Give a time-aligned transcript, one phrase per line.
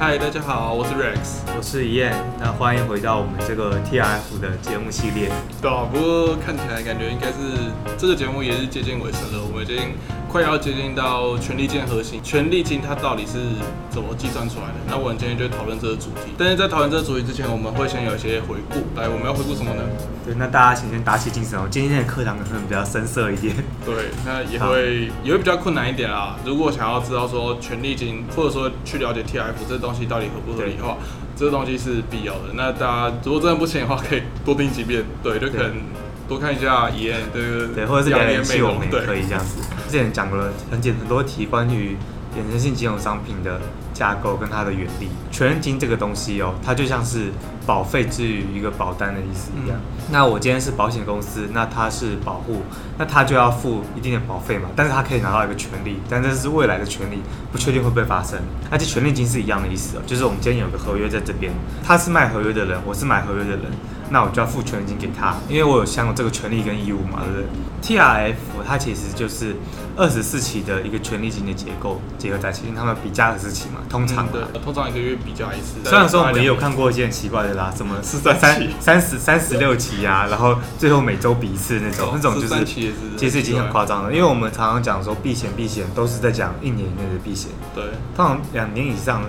[0.00, 5.28] 嗨，大家好，我是 Rex，我是一燕，那欢迎回到我们这个 TRF 的节目系列。
[5.60, 9.94] 对啊，不过看起来感觉应该是这个节目也是接近尾声了，我们已经。
[10.28, 13.40] 快要接近到权力金核心，权力金它到底是
[13.88, 14.74] 怎么计算出来的？
[14.86, 16.32] 那我们今天就讨论这个主题。
[16.36, 18.76] 但是在讨论这个主题之前，我们会先有一些回顾。
[18.94, 19.82] 来，我们要回顾什么呢？
[20.26, 21.66] 对，那大家请先打起精神哦。
[21.70, 23.56] 今天的课堂可能比较深色一点。
[23.86, 23.94] 对，
[24.26, 26.36] 那也会也会比较困难一点啦。
[26.44, 30.98] 如果想要知道说权力金，或者说去了解 TRF 这东西到底合不合理的话，
[31.34, 32.52] 这个东西是必要的。
[32.54, 35.02] 那大家如果真的不行的话，可以多听几遍。
[35.22, 35.72] 对，就可能
[36.28, 36.90] 多看一下
[37.32, 39.62] 对对对，或者是两联系我们也可以这样子。
[39.88, 41.96] 之前讲了很简很多题关于
[42.36, 43.58] 衍生性金融商品的
[43.98, 45.08] 架构跟它的原理。
[45.32, 47.32] 权利金这个东西哦，它就像是
[47.66, 49.76] 保费之于一个保单的意思一样。
[49.78, 52.62] 嗯、那我今天是保险公司，那它是保护，
[52.96, 54.68] 那它就要付一定的保费嘛。
[54.76, 58.38] 但是它可以拿到一个权利，但这是未来的权利，不确定会不会发生。
[58.70, 61.52] 而且权利金是一样的意思哦，就是我们今天有个合约在这边，
[61.84, 63.64] 他是卖合约的人，我是买合约的人。
[64.10, 67.46] 那我就要付权利金给他，因为我有享有这个权利跟义务嘛，对不对
[67.82, 68.34] ？TRF
[68.66, 69.54] 它其实就是
[69.98, 75.78] 二十四期的一个权利金的结构结合在一起，因为他们比价二十四期嘛，通常、嗯、对，通常一个月比较一次。
[75.84, 89.22] 虽然说我们也有看过一些很奇怪的啦，什么 四三三三十三十六期啊，然后最后每周比一次那种，那种就是其实已经很夸张了，因为我们常常讲说避险避险都是在讲一年以内的避险，对，通常两年以上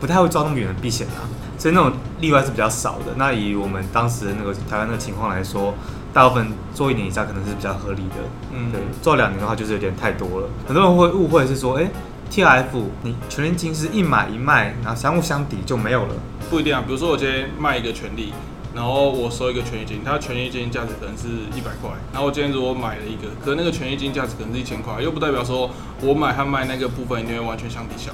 [0.00, 1.28] 不太会抓那么远的避险啊。
[1.58, 3.14] 所以那种例外是比较少的。
[3.16, 5.74] 那以我们当时的那个台湾的情况来说，
[6.12, 8.16] 大部分做一年以上可能是比较合理的。
[8.52, 10.48] 嗯，对，做两年的话就是有点太多了。
[10.66, 11.90] 很多人会误会是说，哎
[12.30, 16.14] T F，你权利金是一买一卖，然后相互相抵就没有了。
[16.50, 16.82] 不一定啊。
[16.86, 18.32] 比如说我今天卖一个权利，
[18.74, 21.90] 然后我收一个权益金，它权益金价值可能是一百块。
[22.12, 25.70] 然后我今天如果买了一个，可能那个权益金价值可能是一千块，又不代表说
[26.02, 28.12] 我买和卖那个部分一定会完全相抵消。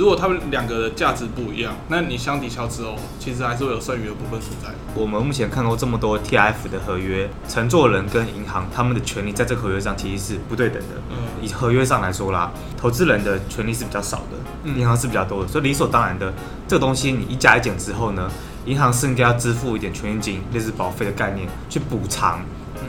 [0.00, 4.70] 如果他们两个的价值不一样，那你相抵消之后，其实还是会有剩余的部分存在。
[4.94, 10.94] 我们目前看过这么多 TRF 的合约，承作人跟银行他们的权利在这个合约上其实是不对等的。
[11.10, 11.16] 嗯，
[11.46, 16.32] 以合约上来说啦，投资人的权利是比较少的，银行是比较多的，所以理所当然的，
[16.66, 18.30] 这个东西你一加一减之后呢，
[18.64, 22.40] 银行是应该要支付一点权益金，类似保费的概念去补偿，
[22.76, 22.88] 嗯，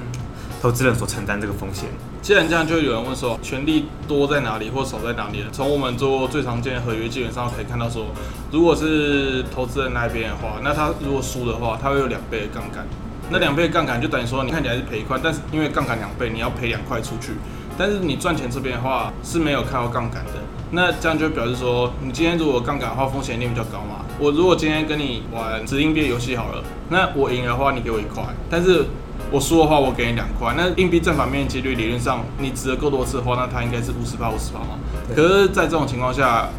[0.61, 1.89] 投资人所承担这个风险。
[2.21, 5.43] 既然这样，就有人问说，权利多在哪里或少在哪里？
[5.51, 8.05] 从我们做最常见的合约，基本上可以看到说，
[8.51, 12.85] 如果是投资人那边的话，那他如果输的话，他会有两倍的杠杆。
[13.31, 17.31] 那两倍的杠杆就等于说，你看起来是赔一块，但是因为杠杆两倍，你要赔两块出去。
[17.75, 20.33] 但是你赚钱这边的话是没有看到杠杆的。
[20.69, 24.05] 那这样就表示说，你今天如果杠杆的话，风险一定比较高嘛。
[24.19, 28.85] 我如果今天跟你玩掷硬币游戏好了，那我赢的话，你给我一块，但是。
[29.31, 30.53] 我输的话，我给你两块。
[30.57, 34.77] 那硬币正反面几率理论上，你值得够多次的话，那它应该是五十趴五十趴嘛。
[35.15, 36.49] 可是，在这种情况下，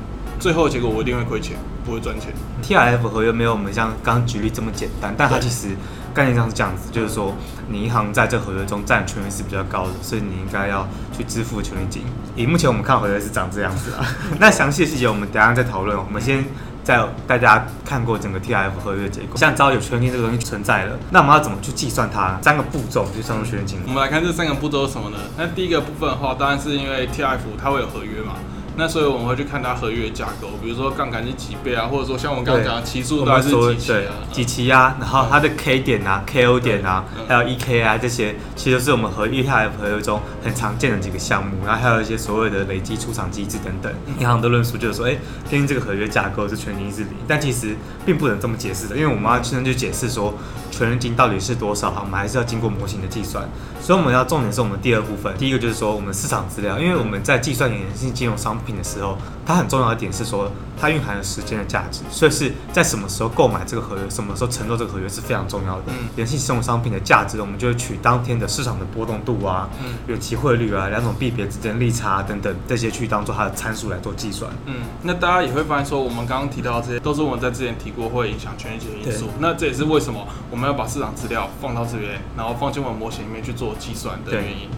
[0.41, 2.33] 最后结果我一定会亏钱，不会赚钱。
[2.63, 5.77] TRF 合约没有我们像刚刚举例这么简单，但它其实
[6.15, 7.35] 概念上是这样子，就是说
[7.73, 12.03] 你银行在这合约中占权益是比较高的，所以你应该要去支付权利金。
[12.37, 14.05] 以目前我们看合约是长这样子啊。
[14.39, 15.97] 那详细的细节我们等下再讨论。
[15.97, 16.45] 我们先。
[16.85, 22.37] 在大家看过整个 T F 合约的结构，像知道有权利金这个东西存在了，那我们要怎么去计算它？
[22.43, 23.79] 三个步骤去算出权利金。
[23.87, 25.17] 我们来看这三个步骤是什么呢？
[25.39, 28.33] 那第一个部分的话，当然是因为 T F 它会有合约嘛。
[28.77, 43.93] 那所以我们会去看它合约的架构，比如说杠杆是几倍啊，或者说像我们刚刚讲的期数大概是几期啊，几期啊，然后它的 K 点啊、KO 点啊，还有 EK 啊这些，其实都是我们和 TRF 合约中很常见的几个项目，然后还有一些所谓的累积出场机制等等。
[44.19, 45.17] 银行的论述就是说，哎，
[45.51, 50.35] 根据这个合约架构是权利金是零，但其实并不能这么解释的，因为我们要先去解释说
[50.71, 53.47] 权利金到底是多少，我们还是要经过模型的计算。
[53.81, 65.85] 所以我们要重点是我们第二部分，第一个就是说我们市场资料，因为我们在计算衍生性金融商品的时候，它很重要的点是说，它蕴含了时间的价值，所以是在什么时候购买这个合约，什么时候承诺这个合约是非常重要的。
[65.89, 74.51] 嗯，衍生性金融商品的价值，我们就会取当天的市场的波动度啊，嗯，远期汇率啊，两种币别之间利差、啊、等等这些去当做它的参数来做计算。
[74.67, 79.29] 嗯，那大家也会发现说，我们刚刚提到的这些都是我们在之前提过会影响权利金的因素。
[79.41, 84.69] 那这也是为什么我们要把市场资料放到这边，然后放进我们模型里面去做计算的原因。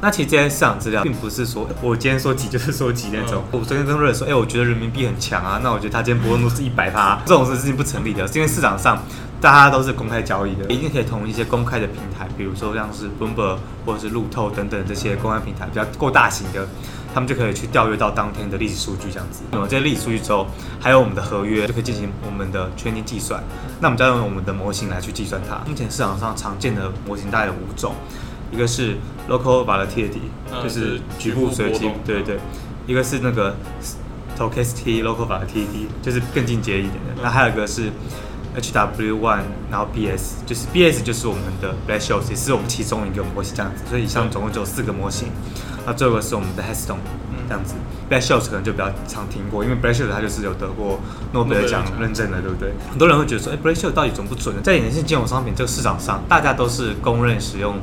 [0.00, 3.42] 那其实这些市场资料并不是说我今天说几就是说几那种。
[3.52, 9.02] 嗯、我昨天跟瑞说，哎、欸，我觉得人民币很强啊，那我觉得他今天波动度是一百趴，这种事情不成立的，是因为市场上
[9.40, 16.66] 大家都是公开交易的，一定可以从一些公开的平台，比如说像是 Bloomberg 或者是路透等等这些公开平台比较够大型的，
[17.12, 19.42] 他们就可以去调阅到当天的历史数据这样子。
[19.52, 20.46] 有了这些历史数据之后，
[20.80, 23.42] 还有我们的合约，就可以进行我们的权利金计算。
[23.80, 25.56] 那我们就要用我们的模型来去计算它。
[25.68, 27.94] 目前市场上常见的模型大概有五种。
[28.50, 28.96] 一个是
[29.28, 30.30] local volatility，
[30.62, 32.38] 就是局部随机，对对对。
[32.86, 33.56] 一个是那个
[34.36, 37.22] Stochastic Local Volatility，就是更进阶一点的。
[37.22, 37.90] 那还有一个是
[38.56, 43.82] HW One，然后 BS，就是 BS 就是我们的 Black-Scholes，也是我们其中一个模型这样子。
[43.88, 45.28] 所以以上总共就有四个模型。
[45.86, 46.96] 那最后一个是我们的 Headstone，
[47.48, 47.74] 这样子。
[48.10, 51.00] Black-Scholes 可能就比较常听过，因为 Black-Scholes 它就是有得过
[51.32, 52.72] 诺贝尔奖认证的，对不对？
[52.90, 54.62] 很多人会觉得说，哎，Black-Scholes 到底准不准呢？
[54.62, 57.76] 在衍生金融商品这个市场上，大家都是公认使用。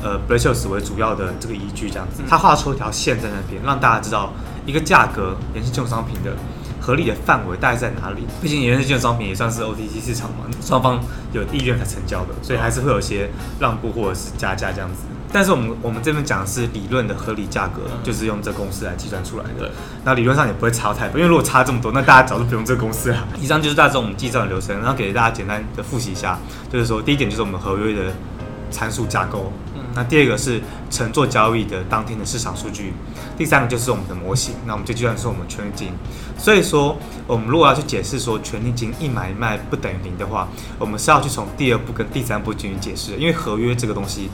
[0.00, 4.32] 呃，Black-Scholes 为主要的这个依据，这样子，他画出一条线在那边，让大家知道
[4.68, 6.36] 一个价格衍生性金融商品的
[6.78, 8.26] 合理的范围大概在哪里。
[8.42, 11.00] 毕竟衍生性金融商品也算是 OTC 市场嘛，双方
[11.32, 15.04] 有意愿才成交的，所以还是会有些让步或者是加价这样子。
[15.32, 19.70] 但是我们我们这边讲的是理论的合理价格，就是用这公式来计算出来的。
[20.04, 23.26] 那理论上也不会差太多，因为如果差这么多，那大家早就不用这个公式了。
[23.40, 26.38] 以上就是大致我们计算的流程，然后给大家简单的复习一下，
[26.70, 28.12] 就是说第一点就是我们合约的
[28.70, 29.52] 参数架构。
[29.94, 30.60] 那第二个是
[30.90, 32.92] 乘坐交易的当天的市场数据，
[33.36, 34.54] 第三个就是我们的模型。
[34.64, 35.88] 那我们就计算是我们权利金。
[36.36, 40.46] 所以说，我们如果要去解释说权利金一买一卖不等于零的话，
[40.78, 43.16] 我们是要去从第二步跟第三步进行解释。
[43.16, 44.28] 因为合约这个东西，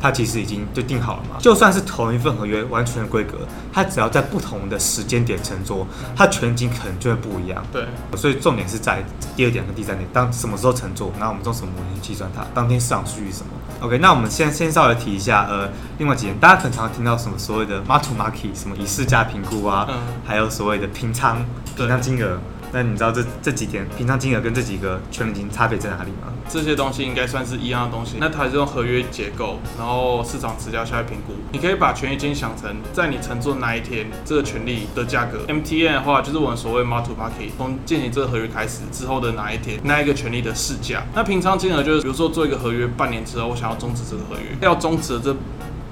[0.00, 1.36] 它其实已经就定好了嘛。
[1.38, 3.38] 就算是同一份合约，完全的规格，
[3.72, 7.64] 它只要在不同的时间点乘坐，它全景可能就会不一样。
[7.72, 7.86] 对。
[8.16, 9.04] 所以重点是在
[9.36, 13.52] 第二点跟第三点，当什么时候乘坐，然后我们用什么模型计算它，当天市场数据什么。
[13.80, 21.44] OK，那我们先先稍微提一下，呃，另外几点，大家可能常常听到什么所谓的 mark to market，什么以市价评估啊，嗯、还有所谓的平仓
[21.76, 22.38] 平仓金额。
[22.72, 26.32] 那你知道这这几天平仓金额跟这几个权利金差别在哪里吗？
[26.48, 28.16] 这些东西应该算是一样的东西。
[28.20, 31.32] 那它是用合约结构，然后市场资料下来评估。
[31.52, 35.38] 你可以把权利金想成在你承做那一天这个权利的价格。
[35.48, 41.04] MTN 的话就是我们所谓 m a r t o market，从进行这个合约开始之后的哪一天那一个权利的市价。
[41.14, 45.36] 那平仓金额就是比如说做一个合约半年之后，我想要终止这个合约，要终止的这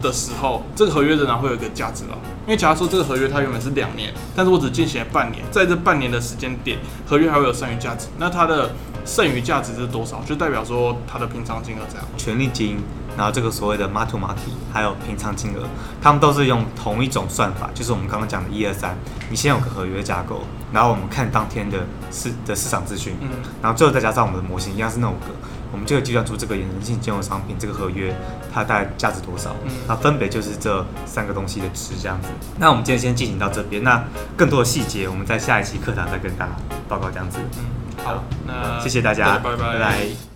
[0.04, 2.18] 的时候，这个合约仍然会有一个价值了。
[2.46, 8.06] 因为假如说这个合约它原本是两年，但是我只进行了半年，在这半年的时间点，合约还会有剩余价值。
[8.18, 8.70] 那它的
[9.06, 10.22] 剩余价值是多少？
[10.26, 12.06] 就代表说它的平仓金额这样。
[12.18, 12.76] 权利金，
[13.16, 15.66] 然后这个所谓的 mark to market，还有平仓金额，
[16.02, 18.94] 他们都是用同一种算法，就是我们刚刚讲的一二三。
[19.30, 20.42] 你先有个合约架构，
[20.72, 21.78] 然后我们看当天的
[22.12, 23.30] 市的市场资讯，嗯，
[23.62, 25.32] 然后最后再加上我们的模型，一样是那五个。
[25.74, 28.14] 我们就会计算出这个衍生性金融商品这个合约
[28.52, 29.56] 它大概价值多少，
[29.88, 32.28] 那分别就是这三个东西的值这样子。
[32.56, 34.04] 那我们今天先进行到这边，那
[34.36, 36.52] 更多的细节我们在下一期课堂再跟大家
[36.88, 37.40] 报告这样子。
[37.58, 39.56] 嗯，好，那谢谢大家，拜拜。
[39.56, 40.33] 拜拜。